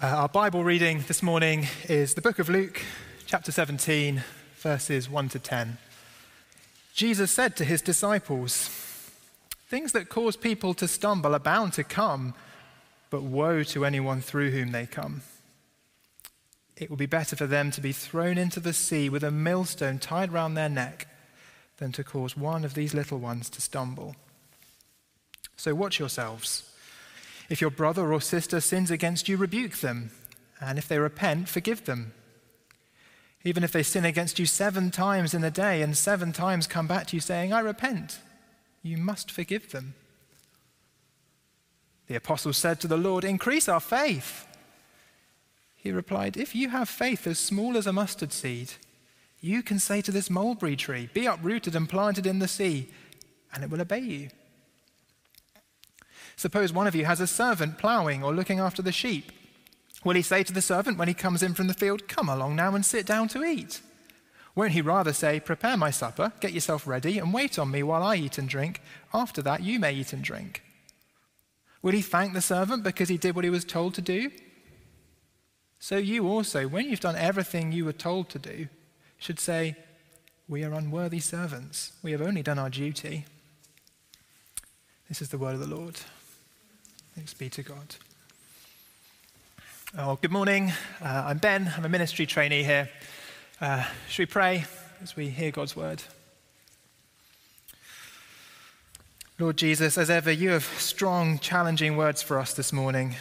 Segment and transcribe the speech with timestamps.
[0.00, 2.82] Uh, our Bible reading this morning is the book of Luke,
[3.26, 4.22] chapter 17,
[4.54, 5.76] verses 1 to 10.
[6.94, 8.68] Jesus said to his disciples,
[9.68, 12.34] Things that cause people to stumble are bound to come,
[13.10, 15.22] but woe to anyone through whom they come.
[16.76, 19.98] It will be better for them to be thrown into the sea with a millstone
[19.98, 21.08] tied round their neck
[21.78, 24.14] than to cause one of these little ones to stumble.
[25.56, 26.67] So watch yourselves.
[27.48, 30.10] If your brother or sister sins against you, rebuke them.
[30.60, 32.12] And if they repent, forgive them.
[33.44, 36.86] Even if they sin against you seven times in a day and seven times come
[36.86, 38.20] back to you saying, I repent,
[38.82, 39.94] you must forgive them.
[42.08, 44.46] The apostle said to the Lord, Increase our faith.
[45.76, 48.72] He replied, If you have faith as small as a mustard seed,
[49.40, 52.88] you can say to this mulberry tree, Be uprooted and planted in the sea,
[53.54, 54.30] and it will obey you.
[56.38, 59.32] Suppose one of you has a servant ploughing or looking after the sheep.
[60.04, 62.54] Will he say to the servant when he comes in from the field, Come along
[62.54, 63.82] now and sit down to eat?
[64.54, 68.04] Won't he rather say, Prepare my supper, get yourself ready, and wait on me while
[68.04, 68.80] I eat and drink?
[69.12, 70.62] After that, you may eat and drink.
[71.82, 74.30] Will he thank the servant because he did what he was told to do?
[75.80, 78.68] So you also, when you've done everything you were told to do,
[79.16, 79.74] should say,
[80.48, 81.94] We are unworthy servants.
[82.00, 83.24] We have only done our duty.
[85.08, 85.98] This is the word of the Lord.
[87.18, 87.96] Thanks be to God.
[89.98, 90.72] Oh, good morning.
[91.02, 91.74] Uh, I'm Ben.
[91.76, 92.88] I'm a ministry trainee here.
[93.60, 94.64] Uh, should we pray
[95.02, 96.00] as we hear God's word?
[99.36, 103.16] Lord Jesus, as ever, you have strong, challenging words for us this morning.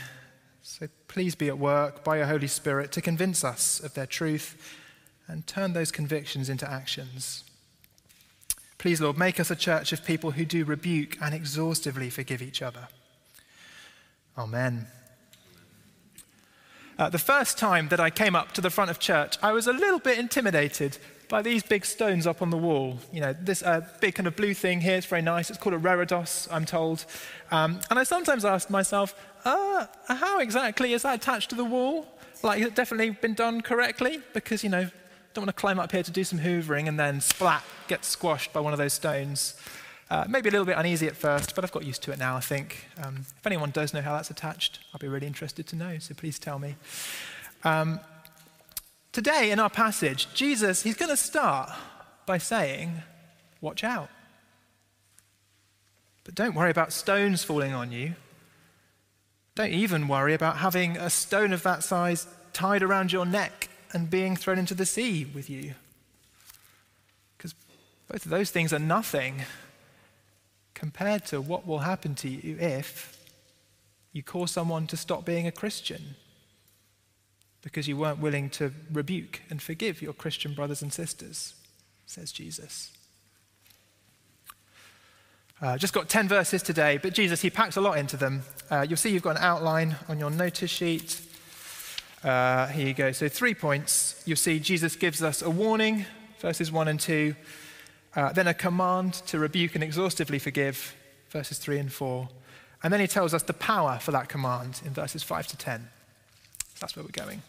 [0.62, 4.78] So please be at work by your Holy Spirit to convince us of their truth
[5.28, 7.46] and turn those convictions into actions.
[8.78, 12.62] Please, Lord, make us a church of people who do rebuke and exhaustively forgive each
[12.62, 12.90] other.
[14.38, 14.86] Amen.
[17.00, 19.66] Uh, the first time that I came up to the front of church, I was
[19.66, 23.00] a little bit intimidated by these big stones up on the wall.
[23.12, 25.50] You know, this uh, big kind of blue thing here, it's very nice.
[25.50, 27.06] It's called a reredos, I'm told.
[27.52, 32.08] Um, and I sometimes ask myself, uh, how exactly is that attached to the wall?
[32.44, 34.22] Like, has it definitely been done correctly?
[34.34, 34.90] Because, you know,
[35.34, 38.54] don't want to climb up here to do some hoovering and then splat, get squashed
[38.54, 39.56] by one of those stones.
[40.10, 42.38] Uh, maybe a little bit uneasy at first, but I've got used to it now,
[42.38, 42.88] I think.
[43.04, 46.14] Um, if anyone does know how that's attached, I'll be really interested to know, so
[46.14, 46.76] please tell me.
[47.66, 48.00] Um,
[49.12, 51.72] today, in our passage, Jesus, he's going to start
[52.26, 53.02] by saying,
[53.60, 54.10] Watch out.
[56.24, 58.16] But don't worry about stones falling on you.
[59.56, 64.10] Don't even worry about having a stone of that size tied around your neck and
[64.10, 65.74] being thrown into the sea with you.
[67.38, 67.56] Because
[68.08, 69.42] both of those things are nothing
[70.78, 73.18] compared to what will happen to you if
[74.14, 76.16] you cause someone to stop being a Christian
[77.64, 81.56] because you weren't willing to rebuke and forgive your Christian brothers and sisters,
[82.06, 82.92] says Jesus.
[85.60, 88.44] Uh, just got 10 verses today, but Jesus, he packs a lot into them.
[88.70, 91.20] Uh, you'll see you've got an outline on your notice sheet.
[92.24, 93.12] Uh, here you go.
[93.12, 94.22] So, three points.
[94.28, 96.06] You'll see Jesus gives us a warning,
[96.40, 97.36] verses 1 and 2.
[98.18, 100.96] Uh, then a command to rebuke and exhaustively forgive,
[101.30, 102.28] verses 3 and 4.
[102.82, 105.88] And then he tells us the power for that command in verses 5 to 10.
[106.60, 107.44] So That's where we're going.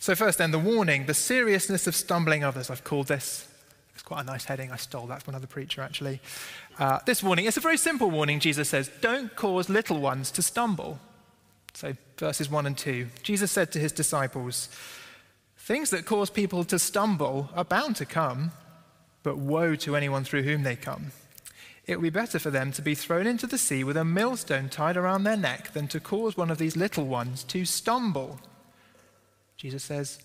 [0.00, 2.70] So, first, then, the warning, the seriousness of stumbling others.
[2.70, 3.46] I've called this.
[3.94, 4.72] It's quite a nice heading.
[4.72, 6.20] I stole that from another preacher, actually.
[6.76, 8.90] Uh, this warning, it's a very simple warning, Jesus says.
[9.00, 10.98] Don't cause little ones to stumble.
[11.74, 13.08] So, verses 1 and 2.
[13.22, 14.70] Jesus said to his disciples,
[15.70, 18.50] Things that cause people to stumble are bound to come,
[19.22, 21.12] but woe to anyone through whom they come.
[21.86, 24.68] It would be better for them to be thrown into the sea with a millstone
[24.68, 28.40] tied around their neck than to cause one of these little ones to stumble.
[29.56, 30.18] Jesus says,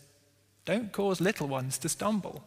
[0.65, 2.43] Don't cause little ones to stumble.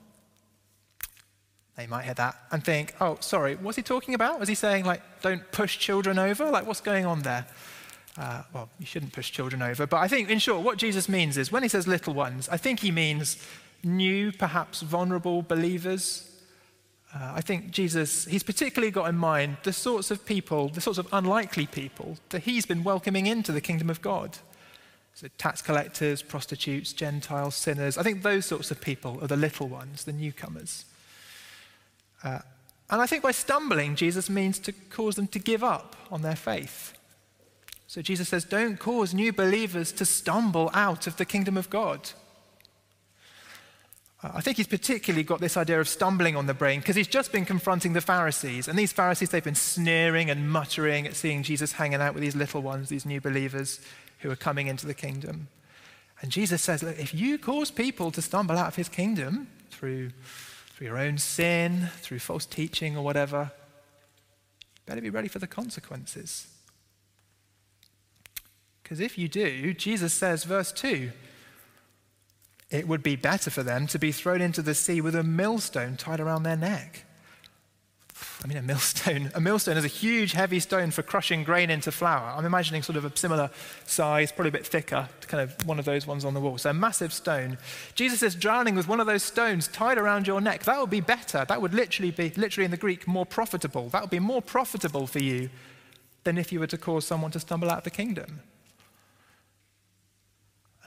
[1.77, 4.41] They might hear that and think, Oh, sorry, what's he talking about?
[4.41, 6.51] Was he saying, like, don't push children over?
[6.51, 7.47] Like, what's going on there?
[8.19, 9.87] Uh, well, you shouldn't push children over.
[9.87, 12.57] But I think, in short, what Jesus means is when he says little ones, I
[12.57, 13.37] think he means
[13.85, 16.29] new, perhaps vulnerable believers.
[17.15, 20.99] Uh, I think Jesus, he's particularly got in mind the sorts of people, the sorts
[20.99, 24.39] of unlikely people that he's been welcoming into the kingdom of God.
[25.15, 27.97] So, tax collectors, prostitutes, Gentiles, sinners.
[27.97, 30.85] I think those sorts of people are the little ones, the newcomers.
[32.25, 32.41] Uh,
[32.91, 36.37] and I think by stumbling, Jesus means to cause them to give up on their
[36.37, 36.98] faith.
[37.89, 42.11] So Jesus says, don't cause new believers to stumble out of the kingdom of God.
[44.23, 47.09] Uh, I think he's particularly got this idea of stumbling on the brain because he's
[47.09, 48.69] just been confronting the Pharisees.
[48.69, 52.37] And these Pharisees, they've been sneering and muttering at seeing Jesus hanging out with these
[52.37, 53.81] little ones, these new believers
[54.19, 55.49] who are coming into the kingdom.
[56.21, 60.11] And Jesus says, Look, if you cause people to stumble out of his kingdom through,
[60.75, 63.51] through your own sin, through false teaching or whatever,
[64.61, 66.49] you better be ready for the consequences.
[68.89, 71.11] Because if you do, Jesus says, verse 2,
[72.71, 75.99] it would be better for them to be thrown into the sea with a millstone
[75.99, 77.05] tied around their neck.
[78.43, 79.31] I mean, a millstone.
[79.35, 82.33] A millstone is a huge, heavy stone for crushing grain into flour.
[82.35, 83.51] I'm imagining sort of a similar
[83.85, 86.57] size, probably a bit thicker, kind of one of those ones on the wall.
[86.57, 87.59] So a massive stone.
[87.95, 90.63] Jesus is drowning with one of those stones tied around your neck.
[90.63, 91.45] That would be better.
[91.47, 93.91] That would literally be, literally in the Greek, more profitable.
[93.91, 95.51] That would be more profitable for you
[96.25, 98.41] than if you were to cause someone to stumble out of the kingdom.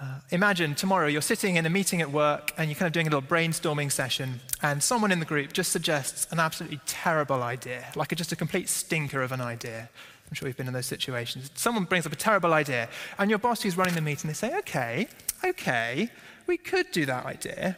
[0.02, 3.06] Uh, imagine tomorrow you're sitting in a meeting at work and you're kind of doing
[3.06, 7.86] a little brainstorming session, and someone in the group just suggests an absolutely terrible idea,
[7.96, 9.88] like a, just a complete stinker of an idea.
[10.28, 11.52] I'm sure you've been in those situations.
[11.54, 12.90] Someone brings up a terrible idea,
[13.20, 15.08] and your boss who's running the meeting, they say, okay,
[15.46, 16.10] okay,
[16.48, 17.78] we could do that idea.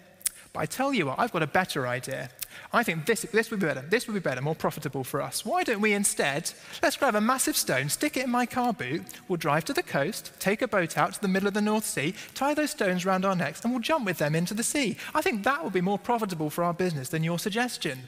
[0.54, 2.30] But I tell you what, I've got a better idea.
[2.72, 3.82] I think this, this would be better.
[3.82, 5.46] This would be better, more profitable for us.
[5.46, 6.52] Why don't we instead,
[6.82, 9.84] let's grab a massive stone, stick it in my car boot, we'll drive to the
[9.84, 13.06] coast, take a boat out to the middle of the North Sea, tie those stones
[13.06, 14.98] around our necks, and we'll jump with them into the sea.
[15.14, 18.08] I think that would be more profitable for our business than your suggestion.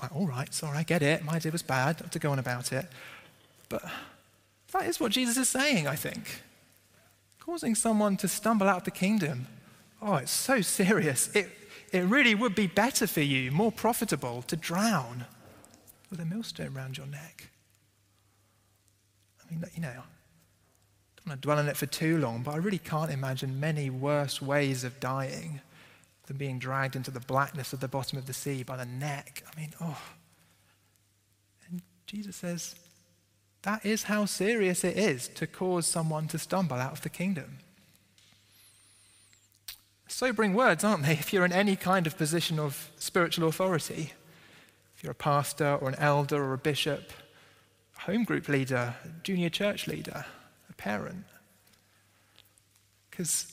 [0.00, 1.24] Like, All right, sorry, I get it.
[1.24, 2.86] My idea was bad, not to go on about it.
[3.68, 3.82] But
[4.72, 6.42] that is what Jesus is saying, I think.
[7.38, 9.46] Causing someone to stumble out of the kingdom
[10.02, 11.34] Oh, it's so serious.
[11.34, 11.50] It,
[11.92, 15.24] it really would be better for you, more profitable, to drown
[16.10, 17.50] with a millstone around your neck.
[19.40, 22.52] I mean, you know, I don't want to dwell on it for too long, but
[22.52, 25.60] I really can't imagine many worse ways of dying
[26.26, 29.42] than being dragged into the blackness of the bottom of the sea by the neck.
[29.52, 30.00] I mean, oh.
[31.68, 32.76] And Jesus says,
[33.62, 37.58] that is how serious it is to cause someone to stumble out of the kingdom.
[40.20, 44.12] Sobering words, aren't they, if you're in any kind of position of spiritual authority?
[44.94, 47.10] If you're a pastor or an elder or a bishop,
[47.96, 50.26] a home group leader, a junior church leader,
[50.68, 51.24] a parent.
[53.10, 53.50] Because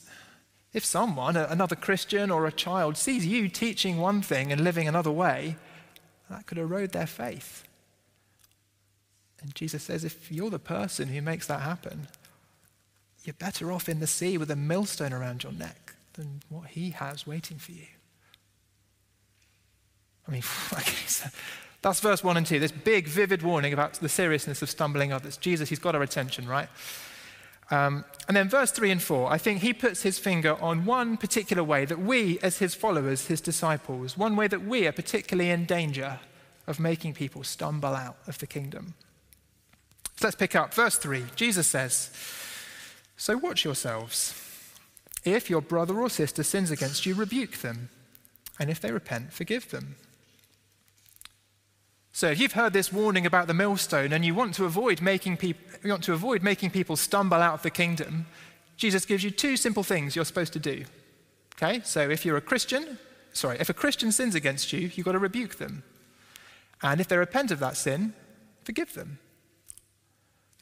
[0.73, 5.09] if someone, another Christian or a child, sees you teaching one thing and living another
[5.09, 5.55] way,
[6.29, 7.63] that could erode their faith.
[9.41, 12.09] And Jesus says, if you're the person who makes that happen,
[13.23, 16.89] you're better off in the sea with a millstone around your neck than what he
[16.89, 17.85] has waiting for you.
[20.27, 20.43] I mean,
[21.81, 25.37] that's verse 1 and 2, this big, vivid warning about the seriousness of stumbling others.
[25.37, 26.67] Jesus, he's got our attention, right?
[27.69, 31.17] Um, and then verse 3 and 4, I think he puts his finger on one
[31.17, 35.49] particular way that we, as his followers, his disciples, one way that we are particularly
[35.49, 36.19] in danger
[36.65, 38.93] of making people stumble out of the kingdom.
[40.17, 41.25] So let's pick up verse 3.
[41.35, 42.11] Jesus says,
[43.17, 44.46] So watch yourselves.
[45.33, 47.89] If your brother or sister sins against you, rebuke them.
[48.59, 49.95] And if they repent, forgive them.
[52.11, 55.37] So if you've heard this warning about the millstone and you want to avoid making,
[55.37, 58.25] peop- you want to avoid making people stumble out of the kingdom,
[58.75, 60.85] Jesus gives you two simple things you're supposed to do.
[61.55, 61.81] Okay?
[61.83, 62.97] So if you're a Christian,
[63.33, 65.83] sorry, if a Christian sins against you, you've got to rebuke them.
[66.81, 68.13] And if they repent of that sin,
[68.63, 69.19] forgive them.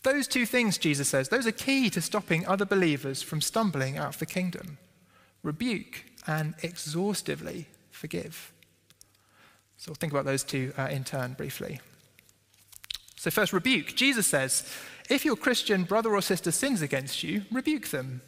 [0.06, 4.10] Those two things, Jesus says, those are key to stopping other believers from stumbling out
[4.10, 4.78] of the kingdom
[5.42, 8.54] rebuke and exhaustively forgive.
[9.78, 11.80] So we'll think about those two uh, in turn briefly.
[13.16, 13.96] So, first, rebuke.
[13.96, 14.72] Jesus says,
[15.10, 18.22] if your Christian brother or sister sins against you, rebuke them.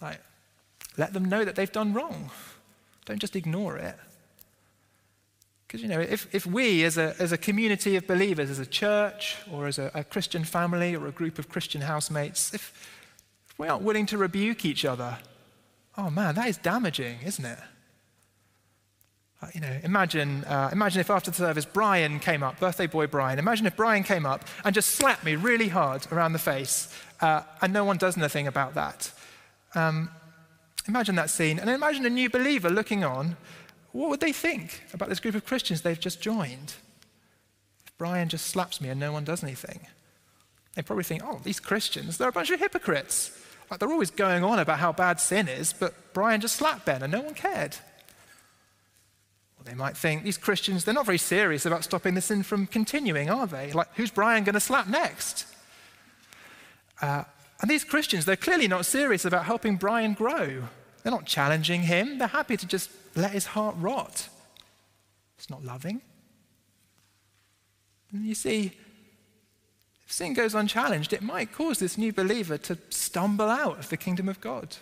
[0.00, 0.20] Right?
[0.96, 2.30] Let them know that they've done wrong.
[3.04, 3.96] Don't just ignore it.
[5.68, 8.64] Because, you know, if, if we as a, as a community of believers, as a
[8.64, 12.72] church or as a, a Christian family or a group of Christian housemates, if,
[13.50, 15.18] if we aren't willing to rebuke each other,
[15.98, 17.58] oh man, that is damaging, isn't it?
[19.42, 23.06] Uh, you know, imagine, uh, imagine if after the service Brian came up, birthday boy
[23.06, 26.96] Brian, imagine if Brian came up and just slapped me really hard around the face
[27.20, 29.12] uh, and no one does anything about that.
[29.74, 30.08] Um,
[30.88, 33.36] imagine that scene and imagine a new believer looking on
[33.98, 36.74] what would they think about this group of Christians they've just joined?
[37.84, 39.80] If Brian just slaps me and no one does anything,
[40.74, 43.36] they probably think, oh, these Christians, they're a bunch of hypocrites.
[43.68, 47.02] Like they're always going on about how bad sin is, but Brian just slapped Ben
[47.02, 47.74] and no one cared.
[49.58, 52.68] Or they might think, these Christians, they're not very serious about stopping the sin from
[52.68, 53.72] continuing, are they?
[53.72, 55.44] Like, who's Brian going to slap next?
[57.02, 57.24] Uh,
[57.60, 60.68] and these Christians, they're clearly not serious about helping Brian grow.
[61.08, 62.18] They're not challenging him.
[62.18, 64.28] They're happy to just let his heart rot.
[65.38, 66.02] It's not loving.
[68.12, 68.72] And you see,
[70.04, 73.96] if sin goes unchallenged, it might cause this new believer to stumble out of the
[73.96, 74.76] kingdom of God.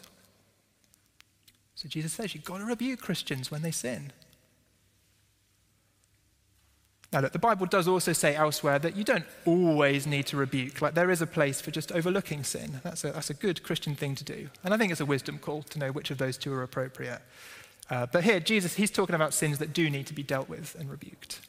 [1.76, 4.10] So Jesus says you've got to rebuke Christians when they sin.
[7.16, 10.82] Now, look, the Bible does also say elsewhere that you don't always need to rebuke.
[10.82, 12.82] Like, there is a place for just overlooking sin.
[12.84, 14.50] That's a, that's a good Christian thing to do.
[14.62, 17.22] And I think it's a wisdom call to know which of those two are appropriate.
[17.88, 20.76] Uh, but here, Jesus, he's talking about sins that do need to be dealt with
[20.78, 21.40] and rebuked.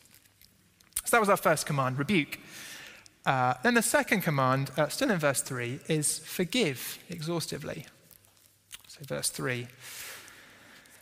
[1.04, 2.40] So that was our first command rebuke.
[3.26, 7.86] Uh, then the second command, uh, still in verse 3, is forgive exhaustively.
[8.88, 9.68] So, verse 3.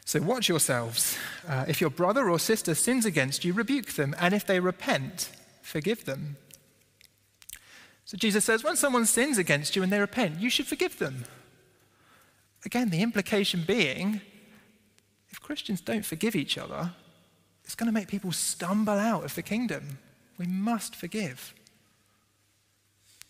[0.05, 1.17] So watch yourselves.
[1.47, 5.31] Uh, if your brother or sister sins against you, rebuke them, and if they repent,
[5.61, 6.37] forgive them.
[8.05, 11.25] So Jesus says, when someone sins against you and they repent, you should forgive them.
[12.63, 14.21] Again, the implication being
[15.29, 16.93] if Christians don't forgive each other,
[17.65, 19.97] it's going to make people stumble out of the kingdom.
[20.37, 21.53] We must forgive.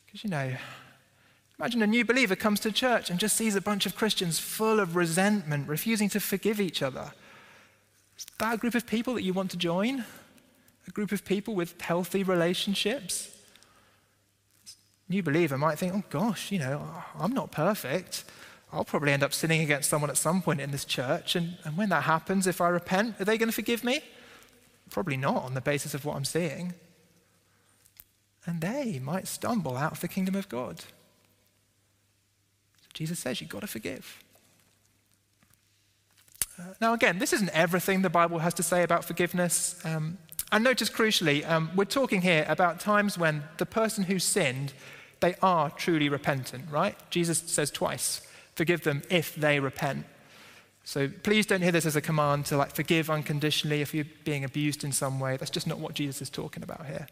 [0.06, 0.56] Because, you know,
[1.60, 4.80] Imagine a new believer comes to church and just sees a bunch of Christians full
[4.80, 7.14] of resentment, refusing to forgive each other.
[8.18, 10.04] Is that a group of people that you want to join?
[10.88, 13.30] A group of people with healthy relationships?
[15.08, 18.26] New believer might think, oh gosh, you know, I'm not perfect.
[18.74, 21.36] I'll probably end up sinning against someone at some point in this church.
[21.36, 24.02] And, and when that happens, if I repent, are they going to forgive me?
[24.90, 26.74] Probably not on the basis of what I'm seeing.
[28.46, 30.84] And they might stumble out of the kingdom of God.
[32.96, 34.24] Jesus says you've got to forgive.
[36.58, 39.80] Uh, now, again, this isn't everything the Bible has to say about forgiveness.
[39.84, 40.18] Um,
[40.52, 44.74] and notice crucially, um, we're talking here about times when the person who sinned,
[45.20, 46.96] they are truly repentant, right?
[47.10, 48.22] Jesus says twice,
[48.56, 50.06] forgive them if they repent.
[50.86, 54.46] So please don't hear this as a command to like forgive unconditionally if you're being
[54.46, 55.36] abused in some way.
[55.36, 57.08] That's just not what Jesus is talking about here.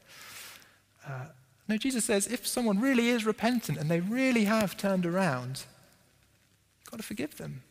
[1.06, 1.26] Uh,
[1.68, 5.64] no, Jesus says if someone really is repentant and they really have turned around,
[6.94, 7.64] got to forgive them.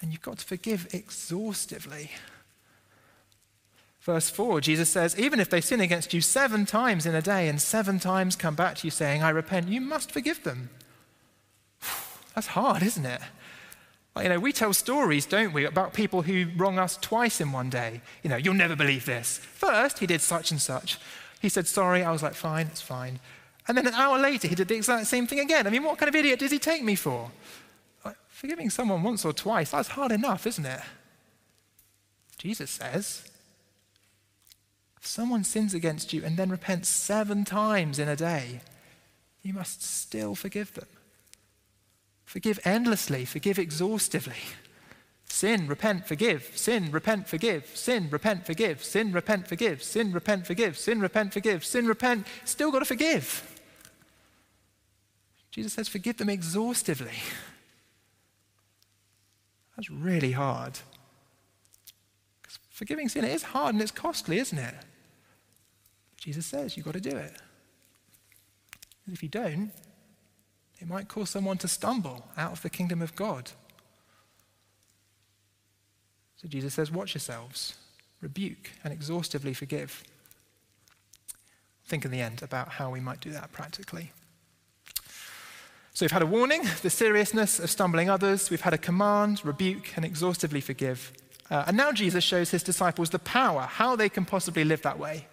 [0.00, 2.12] And you've got to forgive exhaustively.
[4.02, 7.48] Verse 4, Jesus says, Even if they sin against you seven times in a day
[7.48, 10.70] and seven times come back to you saying, I repent, you must forgive them.
[12.36, 13.20] That's hard, isn't it?
[14.16, 17.70] You know, we tell stories, don't we, about people who wrong us twice in one
[17.70, 18.02] day.
[18.22, 19.38] You know, you'll never believe this.
[19.38, 21.00] First, he did such and such.
[21.42, 22.04] He said, Sorry.
[22.04, 23.18] I was like, Fine, it's fine.
[23.68, 25.66] And then an hour later, he did the exact same thing again.
[25.66, 27.30] I mean, what kind of idiot does he take me for?
[28.28, 30.80] Forgiving someone once or twice, that's hard enough, isn't it?
[32.38, 33.30] Jesus says,
[34.98, 38.60] if someone sins against you and then repents seven times in a day,
[39.42, 40.88] you must still forgive them.
[42.24, 44.40] Forgive endlessly, forgive exhaustively.
[45.30, 46.50] Sin, repent, forgive.
[46.56, 47.64] Sin, repent, forgive.
[47.74, 48.82] Sin, repent, forgive.
[48.84, 49.80] Sin, repent, forgive.
[49.80, 50.76] Sin, repent, forgive.
[50.76, 51.64] Sin, repent, forgive.
[51.64, 52.26] Sin, repent.
[52.44, 53.58] Still got to forgive.
[55.52, 57.14] Jesus says, forgive them exhaustively.
[59.76, 60.80] That's really hard.
[62.42, 64.74] Because forgiving sin is hard and it's costly, isn't it?
[66.16, 67.36] Jesus says you've got to do it.
[69.06, 69.70] And if you don't,
[70.80, 73.52] it might cause someone to stumble out of the kingdom of God.
[76.40, 77.74] So Jesus says, watch yourselves,
[78.22, 80.02] rebuke, and exhaustively forgive.
[81.84, 84.12] Think in the end about how we might do that practically.
[85.92, 88.48] So we've had a warning, the seriousness of stumbling others.
[88.48, 91.12] We've had a command, rebuke, and exhaustively forgive.
[91.50, 94.98] Uh, and now Jesus shows his disciples the power, how they can possibly live that
[94.98, 95.26] way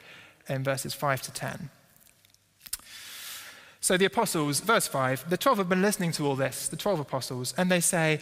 [0.50, 1.70] in verses 5 to 10.
[3.80, 7.00] So the apostles, verse 5, the 12 have been listening to all this, the 12
[7.00, 8.20] apostles, and they say,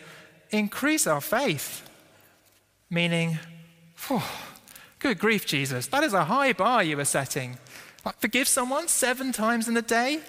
[0.52, 1.90] Increase our faith.
[2.90, 3.40] Meaning,
[5.00, 7.58] good grief, Jesus, that is a high bar you are setting.
[8.06, 10.22] Like, forgive someone seven times in a day?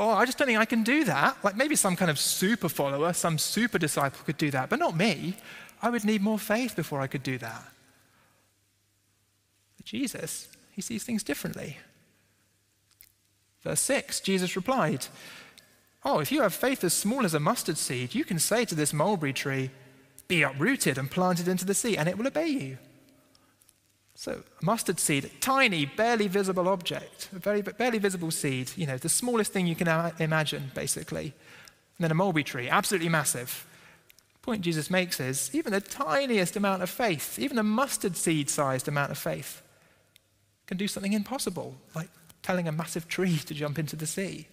[0.00, 1.36] oh, I just don't think I can do that.
[1.44, 4.96] Like maybe some kind of super follower, some super disciple could do that, but not
[4.96, 5.36] me.
[5.82, 7.62] I would need more faith before I could do that.
[9.76, 11.78] But Jesus, he sees things differently.
[13.62, 15.06] Verse 6, Jesus replied,
[16.02, 18.74] Oh, if you have faith as small as a mustard seed, you can say to
[18.74, 19.70] this mulberry tree,
[20.30, 22.78] Be uprooted and planted into the sea, and it will obey you.
[24.14, 28.96] So, a mustard seed, tiny, barely visible object, a very barely visible seed, you know,
[28.96, 29.88] the smallest thing you can
[30.20, 31.34] imagine, basically.
[31.98, 33.66] And then a mulberry tree, absolutely massive.
[34.34, 38.48] The point Jesus makes is even the tiniest amount of faith, even a mustard seed
[38.48, 39.62] sized amount of faith,
[40.68, 42.08] can do something impossible, like
[42.44, 44.46] telling a massive tree to jump into the sea.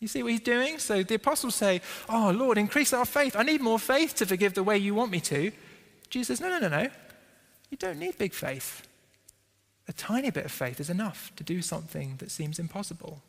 [0.00, 0.78] You see what he's doing?
[0.78, 3.34] So the apostles say, Oh, Lord, increase our faith.
[3.36, 5.50] I need more faith to forgive the way you want me to.
[6.10, 6.88] Jesus says, No, no, no, no.
[7.70, 8.86] You don't need big faith.
[9.88, 13.22] A tiny bit of faith is enough to do something that seems impossible,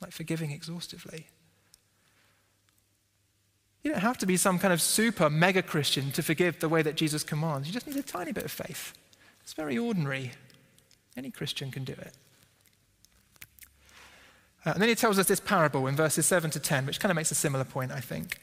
[0.00, 1.26] like forgiving exhaustively.
[3.82, 6.82] You don't have to be some kind of super mega Christian to forgive the way
[6.82, 7.66] that Jesus commands.
[7.66, 8.92] You just need a tiny bit of faith.
[9.42, 10.32] It's very ordinary.
[11.16, 12.12] Any Christian can do it.
[14.64, 17.10] Uh, and then he tells us this parable in verses 7 to 10, which kind
[17.10, 18.38] of makes a similar point, I think.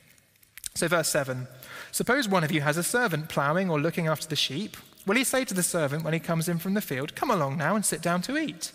[0.74, 1.48] So, verse 7
[1.92, 4.78] Suppose one of you has a servant ploughing or looking after the sheep.
[5.06, 7.58] Will he say to the servant when he comes in from the field, Come along
[7.58, 8.72] now and sit down to eat?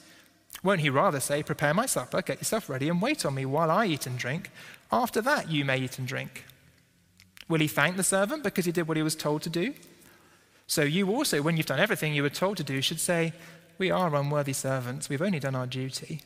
[0.63, 3.71] Won't he rather say, Prepare my supper, get yourself ready, and wait on me while
[3.71, 4.51] I eat and drink?
[4.91, 6.45] After that, you may eat and drink.
[7.49, 9.75] Will he thank the servant because he did what he was told to do?
[10.67, 13.33] So you also, when you've done everything you were told to do, should say,
[13.79, 15.09] We are unworthy servants.
[15.09, 16.23] We've only done our duty.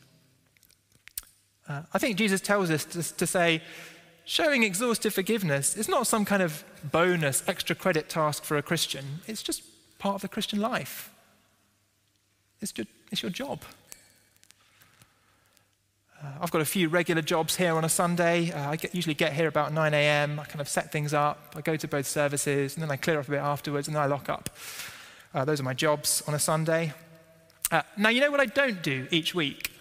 [1.67, 3.61] Uh, I think Jesus tells us to, to say,
[4.25, 9.19] showing exhaustive forgiveness is not some kind of bonus, extra credit task for a Christian.
[9.27, 9.63] It's just
[9.99, 11.11] part of the Christian life.
[12.61, 13.61] It's your, it's your job.
[16.23, 18.51] Uh, I've got a few regular jobs here on a Sunday.
[18.51, 20.39] Uh, I get, usually get here about 9 a.m.
[20.39, 21.53] I kind of set things up.
[21.55, 24.03] I go to both services, and then I clear up a bit afterwards, and then
[24.03, 24.49] I lock up.
[25.33, 26.93] Uh, those are my jobs on a Sunday.
[27.71, 29.71] Uh, now, you know what I don't do each week?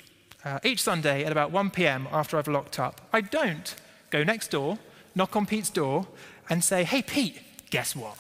[0.47, 2.07] Uh, each Sunday at about 1 p.m.
[2.13, 3.75] after I've locked up, I don't
[4.11, 4.79] go next door,
[5.13, 6.07] knock on Pete's door,
[6.49, 8.17] and say, Hey, Pete, guess what?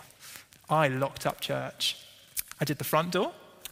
[0.68, 2.04] I locked up church.
[2.60, 3.30] I did the front door,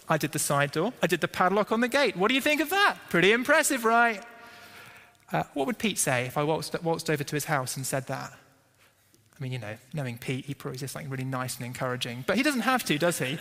[0.09, 2.17] I did the side door, I did the padlock on the gate.
[2.17, 2.97] What do you think of that?
[3.09, 4.23] Pretty impressive, right?
[5.33, 8.07] Uh, what would Pete say if I waltzed, waltzed, over to his house and said
[8.07, 8.33] that?
[9.39, 12.25] I mean, you know, knowing Pete, he probably says something really nice and encouraging.
[12.27, 13.39] But he doesn't have to, does he?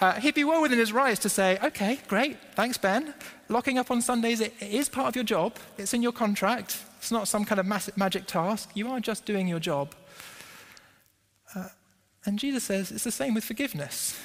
[0.00, 3.12] Uh, he'd be well within his rights to say, okay, great, thanks, Ben.
[3.50, 6.78] Locking up on Sundays it is part of your job, it's in your contract.
[6.98, 8.70] It's not some kind of massive magic task.
[8.72, 9.94] You are just doing your job.
[11.54, 11.68] Uh,
[12.24, 14.18] and Jesus says it's the same with forgiveness.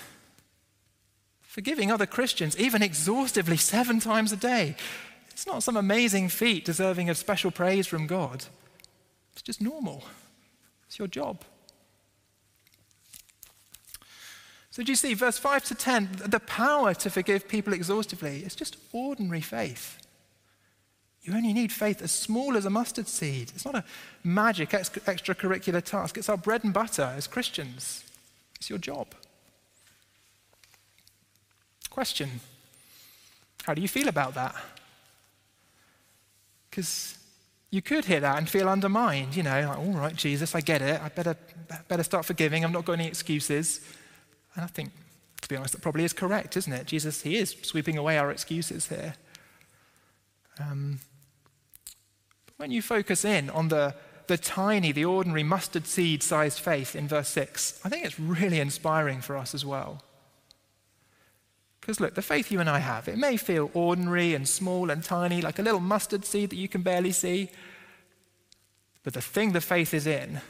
[1.42, 4.78] Forgiving other Christians, even exhaustively seven times a day,
[5.32, 8.46] it's not some amazing feat deserving of special praise from God.
[9.34, 10.06] It's just normal.
[10.89, 11.44] It's your job.
[14.72, 18.55] So, do you see, verse 5 to 10, the power to forgive people exhaustively is
[18.55, 20.00] just ordinary faith.
[21.22, 23.51] You only need faith as small as a mustard seed.
[23.53, 23.83] It's not a
[24.24, 28.03] magic extracurricular task, it's our bread and butter as Christians.
[28.55, 29.14] It's your job.
[31.92, 32.40] Question
[33.66, 34.55] How do you feel about that?
[36.70, 37.19] Because
[37.72, 40.82] you could hear that and feel undermined, you know, like, all right, Jesus, I get
[40.82, 41.00] it.
[41.01, 41.38] I better,
[41.88, 42.66] better start forgiving.
[42.66, 43.82] I've not got any excuses.
[44.55, 44.92] And I think,
[45.42, 46.88] to be honest, that probably is correct, isn't it?
[46.88, 49.14] Jesus, he is sweeping away our excuses here.
[50.60, 51.00] Um,
[52.58, 53.94] when you focus in on the,
[54.27, 58.60] the tiny, the ordinary mustard seed sized faith in verse 6, I think it's really
[58.60, 60.01] inspiring for us as well.
[61.81, 65.03] Because look, the faith you and I have, it may feel ordinary and small and
[65.03, 67.50] tiny, like a little mustard seed that you can barely see.
[69.03, 70.42] But the thing the faith is in,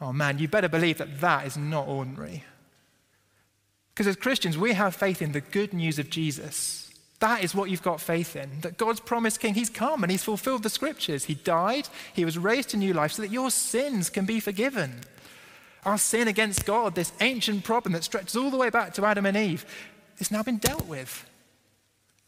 [0.00, 2.44] oh man, you better believe that that is not ordinary.
[3.94, 6.90] Because as Christians, we have faith in the good news of Jesus.
[7.20, 8.60] That is what you've got faith in.
[8.60, 11.24] That God's promised king, he's come and he's fulfilled the scriptures.
[11.24, 15.00] He died, he was raised to new life so that your sins can be forgiven.
[15.84, 19.26] Our sin against God, this ancient problem that stretches all the way back to Adam
[19.26, 19.64] and Eve,
[20.18, 21.28] it's now been dealt with.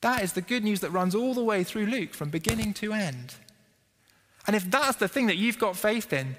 [0.01, 2.93] That is the good news that runs all the way through Luke from beginning to
[2.93, 3.35] end.
[4.47, 6.37] And if that's the thing that you've got faith in,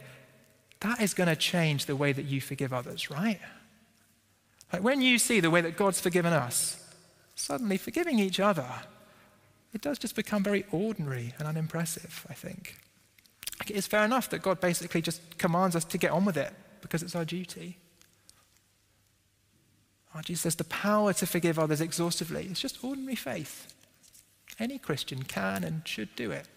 [0.81, 3.39] that is going to change the way that you forgive others, right?
[4.71, 6.83] Like when you see the way that God's forgiven us,
[7.36, 8.67] suddenly forgiving each other,
[9.73, 12.75] it does just become very ordinary and unimpressive, I think.
[13.60, 16.38] Like it is fair enough that God basically just commands us to get on with
[16.38, 17.77] it because it's our duty.
[20.17, 23.73] Oh, Jesus says the power to forgive others exhaustively is just ordinary faith.
[24.60, 26.47] Any Christian can and should do it.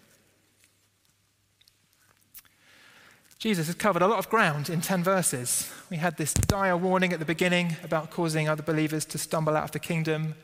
[3.38, 5.70] Jesus has covered a lot of ground in 10 verses.
[5.90, 9.64] We had this dire warning at the beginning about causing other believers to stumble out
[9.64, 10.34] of the kingdom.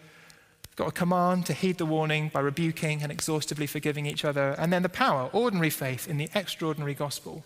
[0.68, 4.54] We've got a command to heed the warning by rebuking and exhaustively forgiving each other.
[4.58, 7.44] And then the power, ordinary faith in the extraordinary gospel.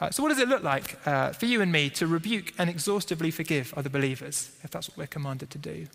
[0.00, 2.68] Uh, so, what does it look like uh, for you and me to rebuke and
[2.68, 5.86] exhaustively forgive other believers, if that's what we're commanded to do?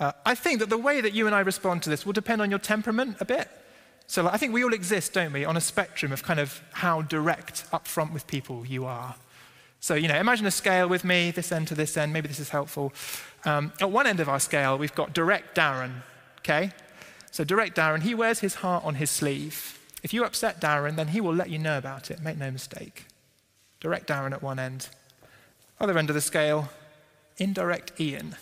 [0.00, 2.42] Uh, I think that the way that you and I respond to this will depend
[2.42, 3.48] on your temperament a bit.
[4.08, 6.60] So, like, I think we all exist, don't we, on a spectrum of kind of
[6.72, 9.14] how direct, upfront with people you are.
[9.80, 12.12] So, you know, imagine a scale with me, this end to this end.
[12.12, 12.92] Maybe this is helpful.
[13.44, 16.02] Um, at one end of our scale, we've got direct Darren,
[16.38, 16.72] okay?
[17.30, 19.78] So direct Darren, he wears his heart on his sleeve.
[20.04, 22.20] If you upset Darren, then he will let you know about it.
[22.20, 23.06] Make no mistake.
[23.80, 24.88] Direct Darren at one end.
[25.80, 26.68] Other end of the scale,
[27.38, 28.36] indirect Ian.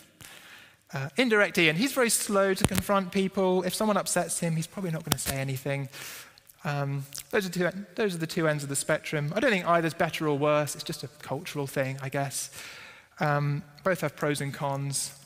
[0.93, 3.63] Uh, indirect Ian, he's very slow to confront people.
[3.63, 5.87] If someone upsets him, he's probably not going to say anything.
[6.65, 9.31] Um, those, are two, those are the two ends of the spectrum.
[9.33, 10.75] I don't think either's better or worse.
[10.75, 12.51] It's just a cultural thing, I guess.
[13.21, 15.17] Um, both have pros and cons.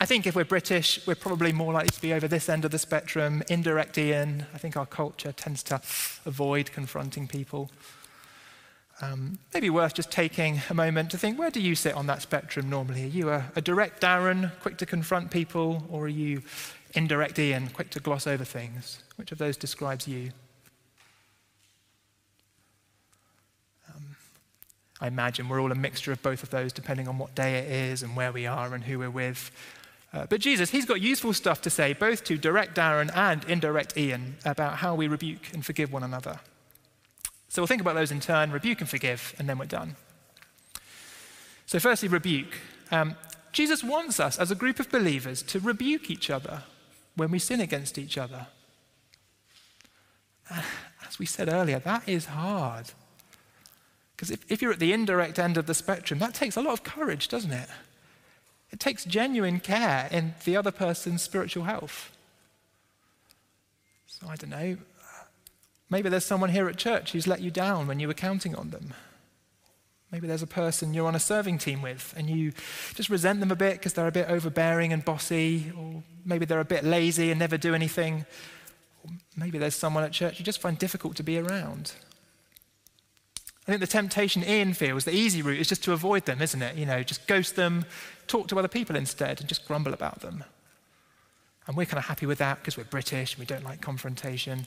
[0.00, 2.72] I think if we're British, we're probably more likely to be over this end of
[2.72, 4.46] the spectrum, indirect Ian.
[4.52, 5.80] I think our culture tends to
[6.26, 7.70] avoid confronting people.
[9.00, 12.22] Um, maybe worth just taking a moment to think where do you sit on that
[12.22, 13.04] spectrum normally?
[13.04, 16.42] Are you a, a direct Darren, quick to confront people, or are you
[16.94, 19.02] indirect Ian, quick to gloss over things?
[19.16, 20.30] Which of those describes you?
[23.88, 24.16] Um,
[25.00, 27.70] I imagine we're all a mixture of both of those depending on what day it
[27.70, 29.50] is and where we are and who we're with.
[30.14, 33.96] Uh, but Jesus, he's got useful stuff to say, both to direct Darren and indirect
[33.96, 36.38] Ian, about how we rebuke and forgive one another.
[37.48, 39.96] So we'll think about those in turn rebuke and forgive, and then we're done.
[41.66, 42.60] So, firstly, rebuke.
[42.92, 43.16] Um,
[43.52, 46.62] Jesus wants us as a group of believers to rebuke each other
[47.16, 48.46] when we sin against each other.
[50.50, 52.90] As we said earlier, that is hard.
[54.14, 56.72] Because if, if you're at the indirect end of the spectrum, that takes a lot
[56.72, 57.68] of courage, doesn't it?
[58.74, 62.10] It takes genuine care in the other person's spiritual health.
[64.08, 64.78] So I don't know.
[65.88, 68.70] Maybe there's someone here at church who's let you down when you were counting on
[68.70, 68.92] them.
[70.10, 72.50] Maybe there's a person you're on a serving team with and you
[72.94, 76.58] just resent them a bit because they're a bit overbearing and bossy, or maybe they're
[76.58, 78.26] a bit lazy and never do anything.
[79.04, 81.92] Or maybe there's someone at church you just find difficult to be around.
[83.66, 86.60] I think the temptation Ian feels, the easy route, is just to avoid them, isn't
[86.60, 86.76] it?
[86.76, 87.86] You know, just ghost them,
[88.26, 90.44] talk to other people instead, and just grumble about them.
[91.66, 94.66] And we're kind of happy with that because we're British and we don't like confrontation.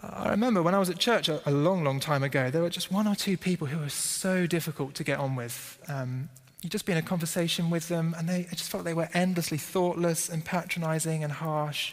[0.00, 2.90] I remember when I was at church a, long, long time ago, there were just
[2.90, 5.78] one or two people who were so difficult to get on with.
[5.88, 6.30] Um,
[6.62, 9.10] you'd just be in a conversation with them, and they, I just felt they were
[9.14, 11.92] endlessly thoughtless and patronizing and harsh,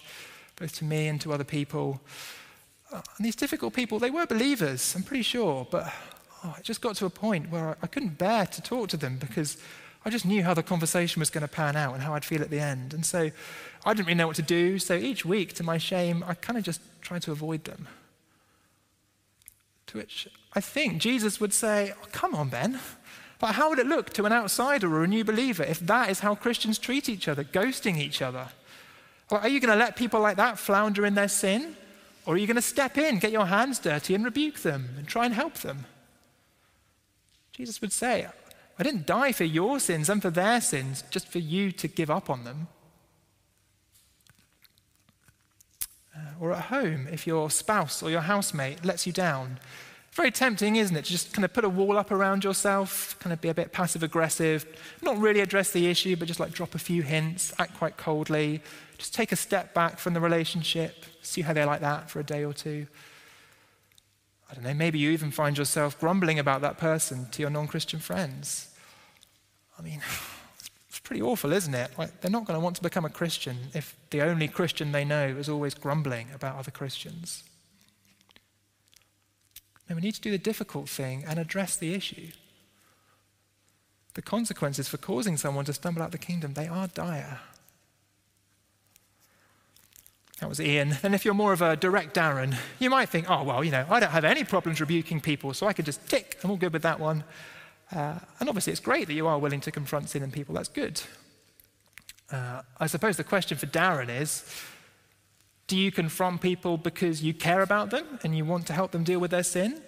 [0.55, 2.01] both to me and to other people.
[2.91, 5.91] And these difficult people, they were believers, I'm pretty sure, but
[6.43, 8.97] oh, it just got to a point where I, I couldn't bear to talk to
[8.97, 9.57] them because
[10.03, 12.41] I just knew how the conversation was going to pan out and how I'd feel
[12.41, 12.93] at the end.
[12.93, 13.29] And so
[13.85, 14.79] I didn't really know what to do.
[14.79, 17.87] So each week, to my shame, I kind of just tried to avoid them.
[19.87, 22.79] To which I think Jesus would say, oh, Come on, Ben.
[23.39, 26.19] But how would it look to an outsider or a new believer if that is
[26.19, 28.49] how Christians treat each other, ghosting each other?
[29.31, 31.77] are you going to let people like that flounder in their sin?
[32.25, 35.07] Or are you going to step in, get your hands dirty, and rebuke them and
[35.07, 35.85] try and help them?
[37.51, 38.27] Jesus would say,
[38.77, 42.09] I didn't die for your sins and for their sins, just for you to give
[42.09, 42.67] up on them.
[46.15, 49.59] Uh, or at home, if your spouse or your housemate lets you down,
[50.13, 53.31] very tempting, isn't it, to just kind of put a wall up around yourself, kind
[53.31, 54.65] of be a bit passive aggressive,
[55.01, 58.61] not really address the issue, but just like drop a few hints, act quite coldly,
[59.01, 62.23] just take a step back from the relationship, see how they're like that for a
[62.23, 62.85] day or two.
[64.47, 67.67] I don't know, maybe you even find yourself grumbling about that person to your non
[67.67, 68.69] Christian friends.
[69.79, 70.03] I mean,
[70.87, 71.97] it's pretty awful, isn't it?
[71.97, 75.03] Like, they're not going to want to become a Christian if the only Christian they
[75.03, 77.43] know is always grumbling about other Christians.
[79.89, 82.27] No, we need to do the difficult thing and address the issue.
[84.13, 87.39] The consequences for causing someone to stumble out of the kingdom, they are dire.
[90.41, 90.97] That was Ian.
[91.03, 93.85] And if you're more of a direct Darren, you might think, oh, well, you know,
[93.87, 96.73] I don't have any problems rebuking people, so I could just tick, I'm all good
[96.73, 97.23] with that one.
[97.95, 100.55] Uh, and obviously, it's great that you are willing to confront sin in people.
[100.55, 100.99] That's good.
[102.31, 104.43] Uh, I suppose the question for Darren is
[105.67, 109.03] do you confront people because you care about them and you want to help them
[109.03, 109.79] deal with their sin?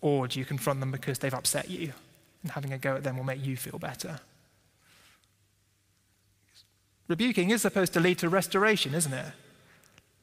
[0.00, 1.92] Or do you confront them because they've upset you
[2.42, 4.20] and having a go at them will make you feel better?
[7.08, 9.32] Rebuking is supposed to lead to restoration, isn't it?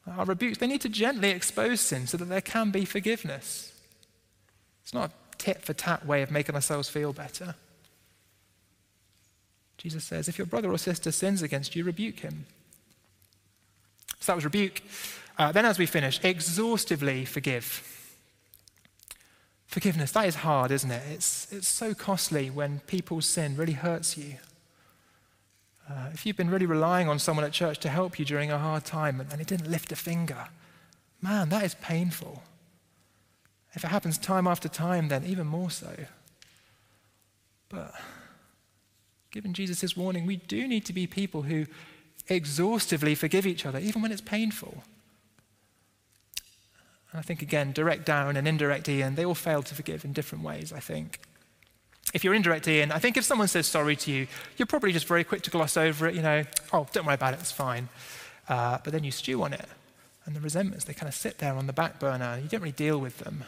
[0.06, 3.72] Our rebukes, they need to gently expose sin so that there can be forgiveness.
[4.84, 7.56] It's not a tit for tat way of making ourselves feel better.
[9.78, 12.46] Jesus says, if your brother or sister sins against you, rebuke him.
[14.20, 14.80] So that was rebuke.
[15.38, 17.92] Uh, then, as we finish, exhaustively forgive.
[19.66, 21.02] Forgiveness, that is hard, isn't it?
[21.10, 24.36] It's, it's so costly when people's sin really hurts you.
[25.88, 28.58] Uh, if you've been really relying on someone at church to help you during a
[28.58, 30.48] hard time and, and it didn't lift a finger,
[31.22, 32.42] man, that is painful.
[33.74, 35.94] If it happens time after time, then even more so.
[37.68, 37.94] But
[39.30, 41.66] given Jesus' warning, we do need to be people who
[42.28, 44.82] exhaustively forgive each other, even when it's painful.
[47.12, 50.12] And I think, again, direct Darren and indirect Ian, they all failed to forgive in
[50.12, 51.20] different ways, I think.
[52.16, 54.26] If you're indirect Ian, I think if someone says sorry to you,
[54.56, 57.34] you're probably just very quick to gloss over it, you know, oh, don't worry about
[57.34, 57.90] it, it's fine.
[58.48, 59.66] Uh, but then you stew on it.
[60.24, 62.40] And the resentments, they kind of sit there on the back burner.
[62.42, 63.44] You don't really deal with them.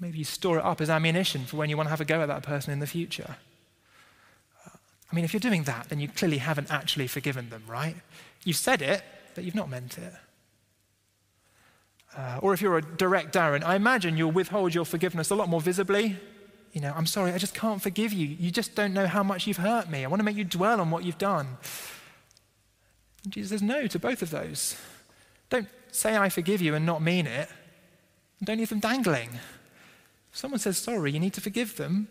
[0.00, 2.22] Maybe you store it up as ammunition for when you want to have a go
[2.22, 3.36] at that person in the future.
[4.64, 4.70] Uh,
[5.12, 7.96] I mean, if you're doing that, then you clearly haven't actually forgiven them, right?
[8.42, 9.02] You've said it,
[9.34, 10.14] but you've not meant it.
[12.16, 15.50] Uh, or if you're a direct Darren, I imagine you'll withhold your forgiveness a lot
[15.50, 16.16] more visibly.
[16.72, 18.26] You know, I'm sorry, I just can't forgive you.
[18.26, 20.04] You just don't know how much you've hurt me.
[20.04, 21.56] I want to make you dwell on what you've done.
[23.24, 24.76] And Jesus says no to both of those.
[25.48, 27.48] Don't say I forgive you and not mean it.
[28.44, 29.30] Don't leave them dangling.
[30.30, 32.08] If someone says sorry, you need to forgive them,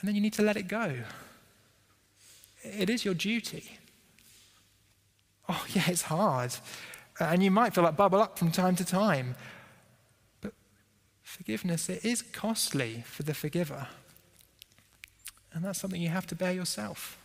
[0.00, 0.94] and then you need to let it go.
[2.62, 3.78] It is your duty.
[5.48, 6.54] Oh, yeah, it's hard.
[7.20, 9.34] And you might feel like bubble up from time to time.
[11.38, 13.86] Forgiveness, it is costly for the forgiver.
[15.52, 17.16] And that's something you have to bear yourself.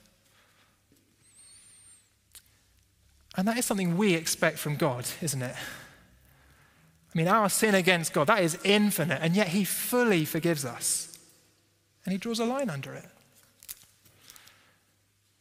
[3.35, 5.55] And that is something we expect from God, isn't it?
[5.55, 11.17] I mean, our sin against God, that is infinite, and yet He fully forgives us.
[12.05, 13.09] And He draws a line under it.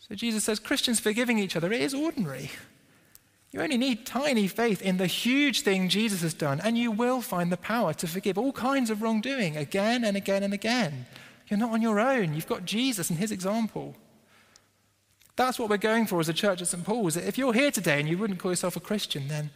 [0.01, 2.51] So Jesus says Christians forgiving each other, it is ordinary.
[3.53, 7.21] You only need tiny faith in the huge thing Jesus has done, and you will
[7.21, 11.05] find the power to forgive all kinds of wrongdoing again and again and again.
[11.49, 12.33] You're not on your own.
[12.35, 13.95] You've got Jesus and his example.
[15.37, 16.83] That's what we're going for as a church at St.
[16.83, 17.17] Paul's.
[17.17, 19.51] If you're here today and you wouldn't call yourself a Christian, then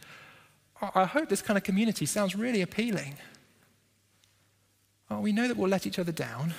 [0.93, 3.15] I hope this kind of community sounds really appealing.
[5.09, 6.53] Well, we know that we'll let each other down,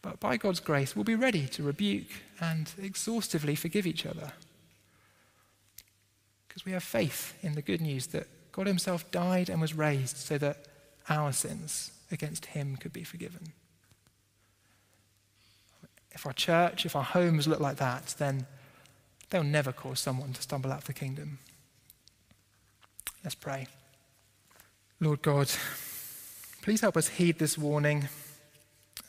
[0.00, 2.08] but by God's grace, we'll be ready to rebuke
[2.40, 4.32] and exhaustively forgive each other.
[6.52, 10.18] Because we have faith in the good news that God Himself died and was raised
[10.18, 10.66] so that
[11.08, 13.54] our sins against Him could be forgiven.
[16.10, 18.44] If our church, if our homes look like that, then
[19.30, 21.38] they'll never cause someone to stumble out of the kingdom.
[23.24, 23.66] Let's pray.
[25.00, 25.50] Lord God,
[26.60, 28.10] please help us heed this warning.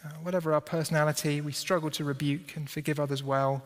[0.06, 3.64] Uh, whatever our personality, we struggle to rebuke and forgive others well.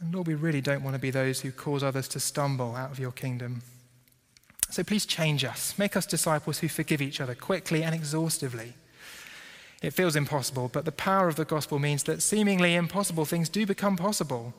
[0.00, 2.90] And Lord, we really don't want to be those who cause others to stumble out
[2.90, 3.62] of your kingdom.
[4.70, 5.78] So please change us.
[5.78, 8.74] Make us disciples who forgive each other quickly and exhaustively.
[9.82, 13.66] It feels impossible, but the power of the gospel means that seemingly impossible things do
[13.66, 14.54] become possible.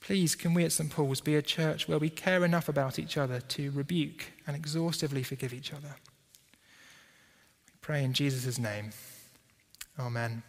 [0.00, 0.90] Please, can we at St.
[0.90, 5.22] Paul's be a church where we care enough about each other to rebuke and exhaustively
[5.22, 5.96] forgive each other?
[7.66, 8.90] We pray in Jesus' name.
[9.98, 10.42] Amen.